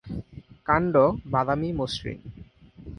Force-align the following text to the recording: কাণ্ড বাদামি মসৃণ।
কাণ্ড 0.65 0.95
বাদামি 1.25 1.69
মসৃণ। 1.73 2.19